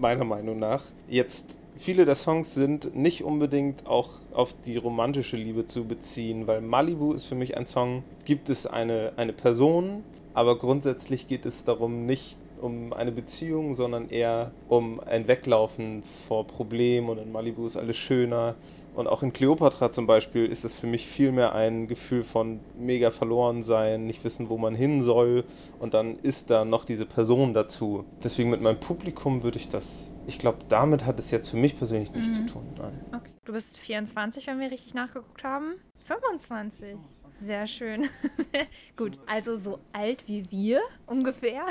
meiner 0.00 0.24
Meinung 0.24 0.58
nach. 0.60 0.84
Jetzt, 1.08 1.58
viele 1.76 2.04
der 2.04 2.14
Songs 2.14 2.54
sind 2.54 2.94
nicht 2.94 3.24
unbedingt 3.24 3.86
auch 3.86 4.10
auf 4.32 4.54
die 4.64 4.76
romantische 4.76 5.36
Liebe 5.36 5.66
zu 5.66 5.84
beziehen, 5.84 6.46
weil 6.46 6.60
Malibu 6.60 7.12
ist 7.12 7.24
für 7.24 7.34
mich 7.34 7.56
ein 7.56 7.66
Song, 7.66 8.04
gibt 8.24 8.48
es 8.48 8.66
eine, 8.66 9.12
eine 9.16 9.32
Person, 9.32 10.04
aber 10.34 10.56
grundsätzlich 10.56 11.26
geht 11.26 11.46
es 11.46 11.64
darum 11.64 12.06
nicht 12.06 12.36
um 12.60 12.92
eine 12.92 13.12
Beziehung, 13.12 13.74
sondern 13.74 14.08
eher 14.08 14.52
um 14.68 15.00
ein 15.00 15.28
Weglaufen 15.28 16.02
vor 16.28 16.46
Problemen 16.46 17.08
und 17.08 17.18
in 17.18 17.32
Malibu 17.32 17.66
ist 17.66 17.76
alles 17.76 17.96
schöner. 17.96 18.56
Und 18.94 19.06
auch 19.06 19.22
in 19.22 19.32
Cleopatra 19.32 19.92
zum 19.92 20.06
Beispiel 20.06 20.46
ist 20.46 20.64
es 20.64 20.74
für 20.74 20.86
mich 20.86 21.06
viel 21.06 21.32
mehr 21.32 21.54
ein 21.54 21.86
Gefühl 21.86 22.22
von 22.22 22.60
mega 22.78 23.10
verloren 23.10 23.62
sein, 23.62 24.06
nicht 24.06 24.24
wissen, 24.24 24.48
wo 24.48 24.58
man 24.58 24.74
hin 24.74 25.02
soll. 25.02 25.44
Und 25.78 25.94
dann 25.94 26.18
ist 26.18 26.50
da 26.50 26.64
noch 26.64 26.84
diese 26.84 27.06
Person 27.06 27.54
dazu. 27.54 28.04
Deswegen 28.22 28.50
mit 28.50 28.60
meinem 28.60 28.80
Publikum 28.80 29.42
würde 29.42 29.58
ich 29.58 29.68
das, 29.68 30.12
ich 30.26 30.38
glaube, 30.38 30.58
damit 30.68 31.06
hat 31.06 31.18
es 31.18 31.30
jetzt 31.30 31.48
für 31.50 31.56
mich 31.56 31.76
persönlich 31.76 32.12
nichts 32.12 32.38
mhm. 32.38 32.46
zu 32.46 32.52
tun. 32.52 32.62
Nein. 32.78 33.00
Okay. 33.14 33.30
Du 33.44 33.52
bist 33.52 33.78
24, 33.78 34.46
wenn 34.48 34.58
wir 34.58 34.70
richtig 34.70 34.94
nachgeguckt 34.94 35.44
haben. 35.44 35.74
25. 36.04 36.96
Sehr 37.40 37.66
schön. 37.66 38.08
Gut, 38.96 39.18
also 39.26 39.56
so 39.56 39.80
alt 39.92 40.28
wie 40.28 40.50
wir 40.50 40.82
ungefähr. 41.06 41.64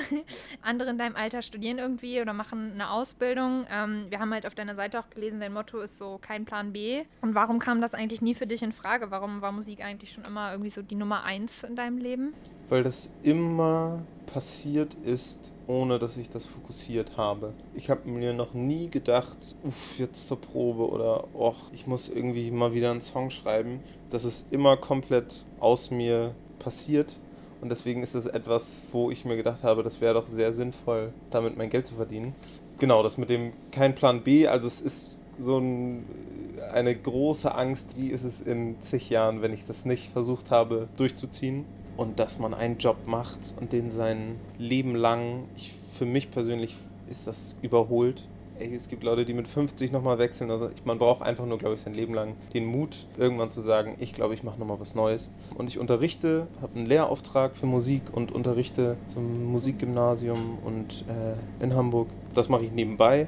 Andere 0.63 0.89
in 0.89 0.97
deinem 0.97 1.15
Alter 1.15 1.43
studieren 1.43 1.77
irgendwie 1.77 2.21
oder 2.21 2.33
machen 2.33 2.71
eine 2.73 2.89
Ausbildung. 2.89 3.67
Ähm, 3.69 4.07
wir 4.09 4.19
haben 4.19 4.33
halt 4.33 4.47
auf 4.47 4.55
deiner 4.55 4.73
Seite 4.73 4.99
auch 4.99 5.09
gelesen, 5.11 5.39
dein 5.39 5.53
Motto 5.53 5.79
ist 5.79 5.99
so 5.99 6.17
kein 6.19 6.45
Plan 6.45 6.73
B. 6.73 7.03
Und 7.21 7.35
warum 7.35 7.59
kam 7.59 7.81
das 7.81 7.93
eigentlich 7.93 8.21
nie 8.21 8.33
für 8.33 8.47
dich 8.47 8.63
in 8.63 8.71
Frage? 8.71 9.11
Warum 9.11 9.41
war 9.41 9.51
Musik 9.51 9.83
eigentlich 9.83 10.11
schon 10.11 10.25
immer 10.25 10.51
irgendwie 10.51 10.71
so 10.71 10.81
die 10.81 10.95
Nummer 10.95 11.23
eins 11.23 11.63
in 11.63 11.75
deinem 11.75 11.99
Leben? 11.99 12.33
Weil 12.69 12.83
das 12.83 13.09
immer 13.23 13.99
passiert 14.31 14.95
ist, 15.03 15.51
ohne 15.67 15.99
dass 15.99 16.17
ich 16.17 16.29
das 16.29 16.45
fokussiert 16.45 17.17
habe. 17.17 17.53
Ich 17.75 17.89
habe 17.89 18.09
mir 18.09 18.33
noch 18.33 18.53
nie 18.53 18.89
gedacht, 18.89 19.55
uff, 19.63 19.97
jetzt 19.99 20.27
zur 20.27 20.39
Probe 20.39 20.87
oder 20.87 21.25
och, 21.35 21.71
ich 21.73 21.87
muss 21.87 22.09
irgendwie 22.09 22.51
mal 22.51 22.73
wieder 22.73 22.91
einen 22.91 23.01
Song 23.01 23.29
schreiben. 23.31 23.79
Das 24.09 24.23
ist 24.23 24.47
immer 24.51 24.77
komplett 24.77 25.45
aus 25.59 25.91
mir 25.91 26.33
passiert. 26.59 27.15
Und 27.61 27.69
deswegen 27.69 28.03
ist 28.03 28.15
es 28.15 28.25
etwas, 28.25 28.81
wo 28.91 29.11
ich 29.11 29.25
mir 29.25 29.35
gedacht 29.35 29.63
habe, 29.63 29.83
das 29.83 29.99
wäre 29.99 30.13
doch 30.13 30.27
sehr 30.27 30.53
sinnvoll, 30.53 31.11
damit 31.29 31.57
mein 31.57 31.69
Geld 31.69 31.85
zu 31.85 31.95
verdienen. 31.95 32.33
Genau, 32.79 33.03
das 33.03 33.17
mit 33.17 33.29
dem 33.29 33.51
kein 33.71 33.95
Plan 33.95 34.21
B, 34.21 34.47
also 34.47 34.67
es 34.67 34.81
ist 34.81 35.17
so 35.37 35.57
ein, 35.57 36.05
eine 36.73 36.95
große 36.95 37.53
Angst, 37.53 37.97
wie 37.97 38.07
ist 38.07 38.23
es 38.23 38.39
in 38.39 38.79
zig 38.79 39.09
Jahren, 39.09 39.41
wenn 39.41 39.53
ich 39.53 39.65
das 39.65 39.83
nicht 39.83 40.11
versucht 40.13 40.51
habe 40.51 40.87
durchzuziehen 40.95 41.65
und 41.99 42.17
dass 42.17 42.39
man 42.39 42.53
einen 42.53 42.77
Job 42.77 42.95
macht 43.05 43.53
und 43.59 43.73
den 43.73 43.89
sein 43.89 44.37
Leben 44.57 44.95
lang, 44.95 45.43
ich, 45.57 45.73
für 45.93 46.05
mich 46.05 46.31
persönlich 46.31 46.77
ist 47.09 47.27
das 47.27 47.57
überholt. 47.61 48.25
Ey, 48.57 48.73
es 48.73 48.87
gibt 48.87 49.03
Leute, 49.03 49.25
die 49.25 49.33
mit 49.33 49.49
50 49.49 49.91
nochmal 49.91 50.17
wechseln. 50.17 50.49
Also 50.49 50.69
ich, 50.69 50.85
man 50.85 50.97
braucht 50.97 51.21
einfach 51.21 51.45
nur, 51.45 51.57
glaube 51.57 51.75
ich, 51.75 51.81
sein 51.81 51.93
Leben 51.93 52.13
lang 52.13 52.35
den 52.53 52.65
Mut, 52.65 53.05
irgendwann 53.17 53.51
zu 53.51 53.59
sagen, 53.59 53.97
ich 53.99 54.13
glaube, 54.13 54.33
ich 54.33 54.43
mache 54.43 54.57
nochmal 54.57 54.79
was 54.79 54.95
Neues. 54.95 55.29
Und 55.55 55.67
ich 55.67 55.77
unterrichte, 55.77 56.47
habe 56.61 56.77
einen 56.77 56.85
Lehrauftrag 56.85 57.57
für 57.57 57.65
Musik 57.65 58.03
und 58.13 58.31
unterrichte 58.31 58.95
zum 59.07 59.51
Musikgymnasium 59.51 60.57
und 60.63 61.03
äh, 61.09 61.63
in 61.63 61.75
Hamburg. 61.75 62.07
Das 62.33 62.47
mache 62.47 62.63
ich 62.63 62.71
nebenbei. 62.71 63.27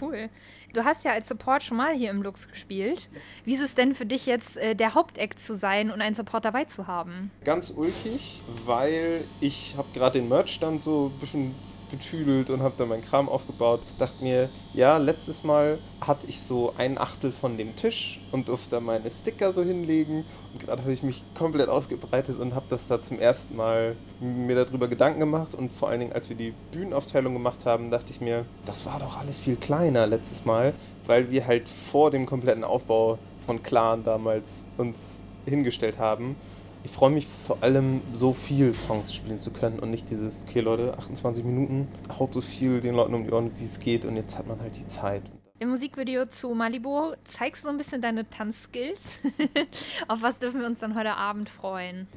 Cool. 0.00 0.28
Du 0.72 0.84
hast 0.84 1.04
ja 1.04 1.12
als 1.12 1.28
Support 1.28 1.62
schon 1.62 1.76
mal 1.76 1.94
hier 1.94 2.10
im 2.10 2.22
Lux 2.22 2.48
gespielt. 2.48 3.10
Wie 3.44 3.54
ist 3.54 3.60
es 3.60 3.74
denn 3.74 3.94
für 3.94 4.06
dich 4.06 4.24
jetzt, 4.24 4.56
äh, 4.56 4.74
der 4.74 4.94
Hauptact 4.94 5.38
zu 5.38 5.54
sein 5.54 5.90
und 5.90 6.00
einen 6.00 6.14
Support 6.14 6.46
dabei 6.46 6.64
zu 6.64 6.86
haben? 6.86 7.30
Ganz 7.44 7.70
ulkig, 7.76 8.40
weil 8.64 9.24
ich 9.40 9.74
habe 9.76 9.88
gerade 9.92 10.18
den 10.18 10.30
Merchstand 10.30 10.82
so 10.82 11.12
ein 11.14 11.20
bisschen 11.20 11.54
betüdelt 11.92 12.50
und 12.50 12.62
habe 12.62 12.74
dann 12.76 12.88
meinen 12.88 13.04
Kram 13.04 13.28
aufgebaut. 13.28 13.80
Dachte 13.98 14.24
mir, 14.24 14.48
ja, 14.74 14.96
letztes 14.96 15.44
Mal 15.44 15.78
hatte 16.00 16.26
ich 16.26 16.40
so 16.40 16.74
ein 16.76 16.98
Achtel 16.98 17.30
von 17.30 17.56
dem 17.56 17.76
Tisch 17.76 18.20
und 18.32 18.48
durfte 18.48 18.70
da 18.70 18.80
meine 18.80 19.10
Sticker 19.10 19.52
so 19.52 19.62
hinlegen. 19.62 20.24
Und 20.52 20.66
gerade 20.66 20.82
habe 20.82 20.92
ich 20.92 21.04
mich 21.04 21.22
komplett 21.36 21.68
ausgebreitet 21.68 22.40
und 22.40 22.54
habe 22.54 22.66
das 22.68 22.88
da 22.88 23.00
zum 23.00 23.20
ersten 23.20 23.54
Mal 23.54 23.94
mir 24.20 24.64
darüber 24.64 24.88
Gedanken 24.88 25.20
gemacht. 25.20 25.54
Und 25.54 25.70
vor 25.70 25.88
allen 25.88 26.00
Dingen, 26.00 26.12
als 26.12 26.28
wir 26.28 26.36
die 26.36 26.54
Bühnenaufteilung 26.72 27.34
gemacht 27.34 27.64
haben, 27.64 27.90
dachte 27.92 28.10
ich 28.10 28.20
mir, 28.20 28.44
das 28.66 28.84
war 28.84 28.98
doch 28.98 29.18
alles 29.18 29.38
viel 29.38 29.56
kleiner 29.56 30.06
letztes 30.06 30.44
Mal, 30.44 30.74
weil 31.06 31.30
wir 31.30 31.46
halt 31.46 31.68
vor 31.68 32.10
dem 32.10 32.26
kompletten 32.26 32.64
Aufbau 32.64 33.18
von 33.46 33.62
Clan 33.62 34.02
damals 34.02 34.64
uns 34.78 35.22
hingestellt 35.46 35.98
haben 35.98 36.36
ich 36.84 36.90
freue 36.90 37.10
mich 37.10 37.26
vor 37.26 37.62
allem, 37.62 38.00
so 38.12 38.32
viel 38.32 38.74
Songs 38.74 39.14
spielen 39.14 39.38
zu 39.38 39.50
können 39.50 39.78
und 39.78 39.90
nicht 39.90 40.10
dieses, 40.10 40.42
okay 40.42 40.60
Leute, 40.60 40.96
28 40.98 41.44
Minuten, 41.44 41.88
haut 42.18 42.34
so 42.34 42.40
viel 42.40 42.80
den 42.80 42.94
Leuten 42.94 43.14
um 43.14 43.24
die 43.24 43.30
Ohren, 43.30 43.50
wie 43.58 43.64
es 43.64 43.78
geht 43.78 44.04
und 44.04 44.16
jetzt 44.16 44.36
hat 44.36 44.46
man 44.46 44.60
halt 44.60 44.76
die 44.76 44.86
Zeit. 44.86 45.22
Im 45.58 45.68
Musikvideo 45.68 46.26
zu 46.26 46.54
Malibu 46.54 47.12
zeigst 47.24 47.62
du 47.62 47.68
so 47.68 47.72
ein 47.72 47.78
bisschen 47.78 48.02
deine 48.02 48.28
Tanzskills. 48.28 49.12
Auf 50.08 50.20
was 50.20 50.40
dürfen 50.40 50.60
wir 50.60 50.66
uns 50.66 50.80
dann 50.80 50.96
heute 50.96 51.14
Abend 51.14 51.48
freuen? 51.48 52.08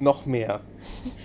Noch 0.00 0.26
mehr. 0.26 0.60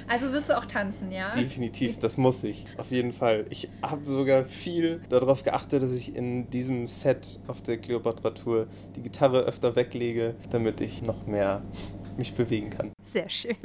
Also 0.07 0.31
wirst 0.31 0.49
du 0.49 0.57
auch 0.57 0.65
tanzen, 0.65 1.11
ja? 1.11 1.31
Definitiv, 1.31 1.97
das 1.97 2.17
muss 2.17 2.43
ich. 2.43 2.65
Auf 2.77 2.91
jeden 2.91 3.13
Fall. 3.13 3.45
Ich 3.49 3.69
habe 3.81 4.05
sogar 4.05 4.45
viel 4.45 5.01
darauf 5.09 5.43
geachtet, 5.43 5.83
dass 5.83 5.91
ich 5.91 6.15
in 6.15 6.49
diesem 6.49 6.87
Set 6.87 7.39
auf 7.47 7.61
der 7.61 7.77
Kleopatra-Tour 7.77 8.67
die 8.95 9.01
Gitarre 9.01 9.41
öfter 9.41 9.75
weglege, 9.75 10.35
damit 10.49 10.81
ich 10.81 11.01
noch 11.01 11.25
mehr 11.25 11.61
mich 12.17 12.33
bewegen 12.33 12.69
kann. 12.69 12.91
Sehr 13.03 13.29
schön. 13.29 13.55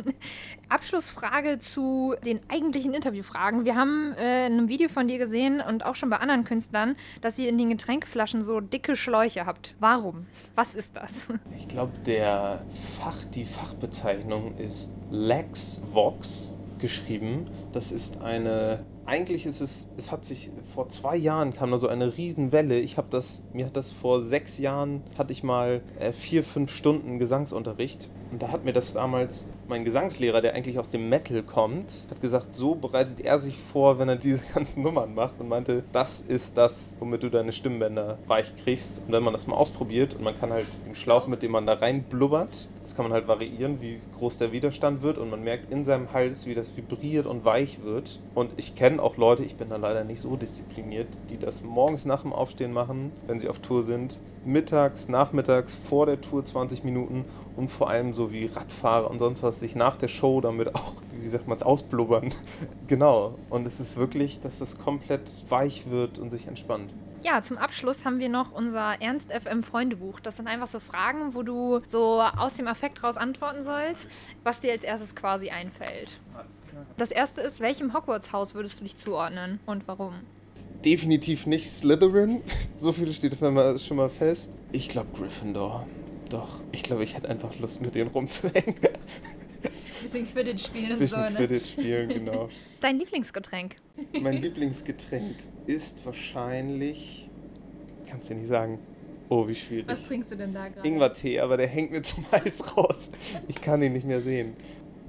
Abschlussfrage 0.68 1.58
zu 1.58 2.14
den 2.24 2.40
eigentlichen 2.48 2.94
Interviewfragen. 2.94 3.64
Wir 3.64 3.76
haben 3.76 4.12
äh, 4.18 4.46
in 4.46 4.54
einem 4.54 4.68
Video 4.68 4.88
von 4.88 5.08
dir 5.08 5.18
gesehen 5.18 5.60
und 5.60 5.84
auch 5.84 5.94
schon 5.94 6.10
bei 6.10 6.18
anderen 6.18 6.44
Künstlern, 6.44 6.96
dass 7.20 7.38
ihr 7.38 7.48
in 7.48 7.58
den 7.58 7.70
Getränkflaschen 7.70 8.42
so 8.42 8.60
dicke 8.60 8.96
Schläuche 8.96 9.46
habt. 9.46 9.74
Warum? 9.78 10.26
Was 10.54 10.74
ist 10.74 10.96
das? 10.96 11.26
Ich 11.56 11.68
glaube, 11.68 11.92
der 12.06 12.64
Fach, 12.98 13.24
die 13.24 13.44
Fachbezeichnung 13.44 14.56
ist 14.56 14.92
Lex 15.10 15.80
Vox 15.92 16.54
geschrieben. 16.78 17.46
Das 17.72 17.92
ist 17.92 18.20
eine 18.22 18.84
eigentlich 19.10 19.44
ist 19.44 19.60
es, 19.60 19.88
es 19.96 20.12
hat 20.12 20.24
sich 20.24 20.50
vor 20.72 20.88
zwei 20.88 21.16
Jahren 21.16 21.52
kam 21.52 21.72
da 21.72 21.78
so 21.78 21.88
eine 21.88 22.16
Riesenwelle. 22.16 22.78
Ich 22.78 22.96
habe 22.96 23.08
das, 23.10 23.42
mir 23.52 23.66
hat 23.66 23.76
das 23.76 23.90
vor 23.90 24.22
sechs 24.22 24.58
Jahren, 24.58 25.02
hatte 25.18 25.32
ich 25.32 25.42
mal 25.42 25.82
äh, 25.98 26.12
vier, 26.12 26.44
fünf 26.44 26.72
Stunden 26.72 27.18
Gesangsunterricht. 27.18 28.08
Und 28.30 28.42
da 28.42 28.52
hat 28.52 28.64
mir 28.64 28.72
das 28.72 28.92
damals 28.92 29.44
mein 29.66 29.84
Gesangslehrer, 29.84 30.40
der 30.40 30.54
eigentlich 30.54 30.78
aus 30.78 30.90
dem 30.90 31.08
Metal 31.08 31.42
kommt, 31.42 32.06
hat 32.10 32.20
gesagt, 32.20 32.54
so 32.54 32.74
bereitet 32.74 33.20
er 33.20 33.38
sich 33.38 33.58
vor, 33.58 33.98
wenn 33.98 34.08
er 34.08 34.16
diese 34.16 34.42
ganzen 34.54 34.82
Nummern 34.82 35.14
macht 35.14 35.40
und 35.40 35.48
meinte, 35.48 35.82
das 35.92 36.20
ist 36.20 36.56
das, 36.56 36.94
womit 37.00 37.22
du 37.22 37.28
deine 37.28 37.52
Stimmbänder 37.52 38.18
weich 38.26 38.54
kriegst. 38.56 39.02
Und 39.06 39.12
wenn 39.12 39.22
man 39.22 39.32
das 39.32 39.46
mal 39.46 39.56
ausprobiert 39.56 40.14
und 40.14 40.22
man 40.22 40.36
kann 40.36 40.52
halt 40.52 40.68
den 40.86 40.94
Schlauch, 40.94 41.26
mit 41.26 41.42
dem 41.42 41.52
man 41.52 41.66
da 41.66 41.74
rein 41.74 42.04
blubbert, 42.04 42.68
das 42.90 42.96
kann 42.96 43.04
man 43.04 43.12
halt 43.12 43.28
variieren, 43.28 43.80
wie 43.80 44.00
groß 44.18 44.38
der 44.38 44.50
Widerstand 44.50 45.02
wird 45.02 45.16
und 45.16 45.30
man 45.30 45.44
merkt 45.44 45.72
in 45.72 45.84
seinem 45.84 46.12
Hals, 46.12 46.46
wie 46.46 46.54
das 46.54 46.76
vibriert 46.76 47.24
und 47.24 47.44
weich 47.44 47.84
wird. 47.84 48.18
Und 48.34 48.52
ich 48.56 48.74
kenne 48.74 49.00
auch 49.00 49.16
Leute, 49.16 49.44
ich 49.44 49.54
bin 49.54 49.68
da 49.68 49.76
leider 49.76 50.02
nicht 50.02 50.20
so 50.20 50.34
diszipliniert, 50.34 51.06
die 51.30 51.38
das 51.38 51.62
morgens 51.62 52.04
nach 52.04 52.22
dem 52.22 52.32
Aufstehen 52.32 52.72
machen, 52.72 53.12
wenn 53.28 53.38
sie 53.38 53.48
auf 53.48 53.60
Tour 53.60 53.84
sind, 53.84 54.18
mittags, 54.44 55.08
nachmittags, 55.08 55.76
vor 55.76 56.06
der 56.06 56.20
Tour 56.20 56.44
20 56.44 56.82
Minuten 56.82 57.26
und 57.56 57.70
vor 57.70 57.88
allem 57.88 58.12
so 58.12 58.32
wie 58.32 58.46
Radfahrer 58.46 59.08
und 59.08 59.20
sonst 59.20 59.44
was 59.44 59.60
sich 59.60 59.76
nach 59.76 59.94
der 59.94 60.08
Show 60.08 60.40
damit 60.40 60.74
auch, 60.74 60.94
wie 61.16 61.28
sagt 61.28 61.46
man 61.46 61.58
es, 61.58 61.62
ausblubbern. 61.62 62.34
genau. 62.88 63.34
Und 63.50 63.68
es 63.68 63.78
ist 63.78 63.96
wirklich, 63.96 64.40
dass 64.40 64.58
das 64.58 64.78
komplett 64.78 65.44
weich 65.48 65.88
wird 65.88 66.18
und 66.18 66.30
sich 66.30 66.48
entspannt. 66.48 66.92
Ja, 67.22 67.42
zum 67.42 67.58
Abschluss 67.58 68.06
haben 68.06 68.18
wir 68.18 68.30
noch 68.30 68.52
unser 68.52 69.00
Ernst 69.02 69.30
FM 69.30 69.62
Freundebuch. 69.62 70.20
Das 70.20 70.38
sind 70.38 70.48
einfach 70.48 70.66
so 70.66 70.80
Fragen, 70.80 71.34
wo 71.34 71.42
du 71.42 71.80
so 71.86 72.20
aus 72.22 72.56
dem 72.56 72.66
Affekt 72.66 73.02
raus 73.02 73.18
antworten 73.18 73.62
sollst, 73.62 74.08
was 74.42 74.60
dir 74.60 74.72
als 74.72 74.84
erstes 74.84 75.14
quasi 75.14 75.50
einfällt. 75.50 76.18
Alles 76.34 76.62
klar. 76.70 76.86
Das 76.96 77.10
erste 77.10 77.42
ist, 77.42 77.60
welchem 77.60 77.92
Hogwarts-Haus 77.92 78.54
würdest 78.54 78.80
du 78.80 78.84
dich 78.84 78.96
zuordnen 78.96 79.60
und 79.66 79.86
warum? 79.86 80.14
Definitiv 80.84 81.46
nicht 81.46 81.70
Slytherin. 81.70 82.42
So 82.78 82.92
viel 82.92 83.12
steht 83.12 83.36
schon 83.36 83.96
mal 83.98 84.08
fest. 84.08 84.50
Ich 84.72 84.88
glaube 84.88 85.08
Gryffindor. 85.14 85.86
Doch, 86.30 86.60
ich 86.72 86.82
glaube, 86.82 87.04
ich 87.04 87.14
hätte 87.14 87.28
einfach 87.28 87.58
Lust, 87.58 87.82
mit 87.82 87.94
denen 87.94 88.08
rumzuhängen. 88.08 88.76
Bisschen 90.10 90.32
Quidditch 90.32 90.64
spielen 90.66 90.92
und 90.92 90.98
Bisschen 90.98 91.22
so, 91.22 91.28
ne? 91.28 91.34
Quidditch 91.46 91.72
spielen, 91.72 92.08
genau. 92.08 92.48
Dein 92.80 92.98
Lieblingsgetränk? 92.98 93.76
Mein 94.20 94.40
Lieblingsgetränk 94.42 95.36
ist 95.66 96.04
wahrscheinlich. 96.04 97.28
Kannst 98.06 98.30
du 98.30 98.34
nicht 98.34 98.48
sagen. 98.48 98.78
Oh, 99.28 99.46
wie 99.46 99.54
schwierig. 99.54 99.86
Was 99.86 100.04
trinkst 100.06 100.32
du 100.32 100.36
denn 100.36 100.52
da 100.52 100.68
gerade? 100.68 100.86
Ingwertee, 100.86 101.38
aber 101.38 101.56
der 101.56 101.68
hängt 101.68 101.92
mir 101.92 102.02
zum 102.02 102.24
Hals 102.32 102.76
raus. 102.76 103.10
Ich 103.46 103.60
kann 103.60 103.80
ihn 103.82 103.92
nicht 103.92 104.06
mehr 104.06 104.20
sehen. 104.20 104.54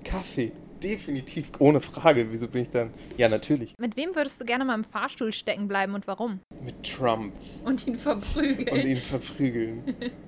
Kaffee. 0.03 0.51
Definitiv, 0.84 1.51
ohne 1.60 1.79
Frage. 1.79 2.27
Wieso 2.31 2.48
bin 2.48 2.63
ich 2.63 2.70
dann? 2.70 2.91
Ja, 3.17 3.29
natürlich. 3.29 3.75
Mit 3.79 3.96
wem 3.98 4.15
würdest 4.15 4.41
du 4.41 4.46
gerne 4.46 4.65
mal 4.65 4.74
im 4.75 4.84
Fahrstuhl 4.84 5.31
stecken 5.31 5.67
bleiben 5.67 5.93
und 5.93 6.08
warum? 6.08 6.39
Mit 6.63 6.84
Trump. 6.84 7.34
Und 7.65 7.86
ihn 7.86 7.98
verprügeln. 7.98 8.70
Und 8.70 8.86
ihn 8.86 8.98
verprügeln. 8.98 9.84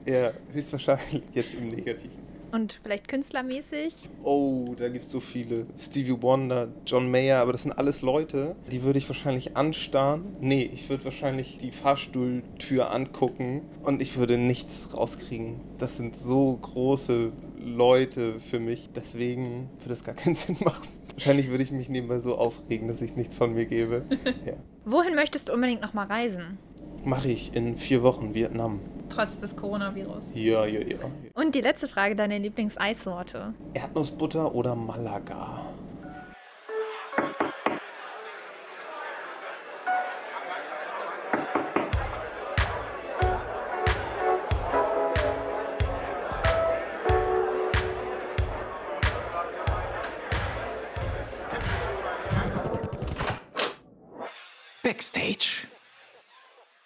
ja, 0.05 0.31
höchstwahrscheinlich. 0.51 1.23
Jetzt 1.33 1.55
im 1.55 1.69
Negativen. 1.69 2.23
Und 2.53 2.79
vielleicht 2.83 3.07
künstlermäßig? 3.07 3.95
Oh, 4.23 4.75
da 4.77 4.87
gibt 4.87 5.05
es 5.05 5.11
so 5.11 5.19
viele. 5.19 5.65
Stevie 5.75 6.21
Wonder, 6.21 6.67
John 6.85 7.09
Mayer, 7.09 7.39
aber 7.39 7.51
das 7.51 7.63
sind 7.63 7.71
alles 7.71 8.03
Leute, 8.03 8.55
die 8.71 8.83
würde 8.83 8.99
ich 8.99 9.09
wahrscheinlich 9.09 9.57
anstarren. 9.57 10.35
Nee, 10.39 10.69
ich 10.71 10.87
würde 10.87 11.03
wahrscheinlich 11.03 11.57
die 11.57 11.71
Fahrstuhltür 11.71 12.91
angucken 12.91 13.63
und 13.81 14.03
ich 14.03 14.17
würde 14.17 14.37
nichts 14.37 14.89
rauskriegen. 14.93 15.61
Das 15.79 15.97
sind 15.97 16.15
so 16.15 16.55
große 16.61 17.31
Leute 17.57 18.39
für 18.39 18.59
mich. 18.59 18.91
Deswegen 18.95 19.71
würde 19.79 19.93
es 19.93 20.03
gar 20.03 20.13
keinen 20.15 20.35
Sinn 20.35 20.57
machen. 20.63 20.87
Wahrscheinlich 21.13 21.49
würde 21.49 21.63
ich 21.63 21.71
mich 21.71 21.89
nebenbei 21.89 22.19
so 22.19 22.37
aufregen, 22.37 22.87
dass 22.87 23.01
ich 23.01 23.15
nichts 23.15 23.35
von 23.35 23.55
mir 23.55 23.65
gebe. 23.65 24.03
Ja. 24.45 24.53
Wohin 24.85 25.15
möchtest 25.15 25.49
du 25.49 25.53
unbedingt 25.53 25.81
nochmal 25.81 26.05
reisen? 26.05 26.59
Mache 27.03 27.29
ich 27.29 27.55
in 27.55 27.77
vier 27.77 28.03
Wochen 28.03 28.35
Vietnam. 28.35 28.79
Trotz 29.13 29.39
des 29.39 29.55
Coronavirus. 29.55 30.25
Ja, 30.33 30.65
ja, 30.65 30.79
ja. 30.79 30.97
Und 31.35 31.53
die 31.53 31.61
letzte 31.61 31.87
Frage, 31.87 32.15
deine 32.15 32.39
Lieblingseissorte? 32.39 33.53
Erdnussbutter 33.73 34.55
oder 34.55 34.75
Malaga? 34.75 35.61